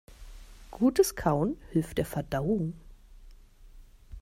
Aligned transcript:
Gutes 0.71 1.15
Kauen 1.15 1.57
hilft 1.69 1.99
der 1.99 2.07
Verdauung. 2.07 2.73